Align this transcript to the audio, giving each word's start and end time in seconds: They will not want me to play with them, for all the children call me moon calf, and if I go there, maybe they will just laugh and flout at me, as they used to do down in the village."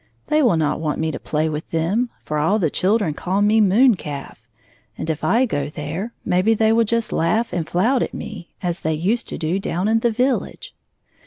They 0.29 0.41
will 0.41 0.57
not 0.57 0.79
want 0.79 0.97
me 0.99 1.11
to 1.11 1.19
play 1.19 1.47
with 1.47 1.69
them, 1.69 2.09
for 2.23 2.39
all 2.39 2.57
the 2.57 2.71
children 2.71 3.13
call 3.13 3.39
me 3.43 3.61
moon 3.61 3.93
calf, 3.93 4.47
and 4.97 5.07
if 5.11 5.23
I 5.23 5.45
go 5.45 5.69
there, 5.69 6.11
maybe 6.25 6.55
they 6.55 6.73
will 6.73 6.85
just 6.85 7.11
laugh 7.13 7.53
and 7.53 7.69
flout 7.69 8.01
at 8.01 8.11
me, 8.11 8.49
as 8.63 8.79
they 8.79 8.95
used 8.95 9.29
to 9.29 9.37
do 9.37 9.59
down 9.59 9.87
in 9.87 9.99
the 9.99 10.09
village." 10.09 10.73